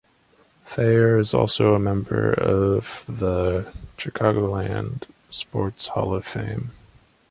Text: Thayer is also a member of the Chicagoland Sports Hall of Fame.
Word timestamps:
Thayer 0.65 1.19
is 1.19 1.31
also 1.31 1.75
a 1.75 1.79
member 1.79 2.33
of 2.33 3.05
the 3.07 3.71
Chicagoland 3.99 5.03
Sports 5.29 5.89
Hall 5.89 6.15
of 6.15 6.25
Fame. 6.25 6.71